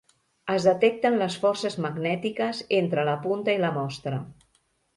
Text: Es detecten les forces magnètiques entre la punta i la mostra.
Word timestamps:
Es 0.53 0.63
detecten 0.69 1.17
les 1.23 1.35
forces 1.43 1.77
magnètiques 1.87 2.63
entre 2.81 3.07
la 3.13 3.17
punta 3.29 3.57
i 3.61 3.63
la 3.69 3.73
mostra. 3.79 4.27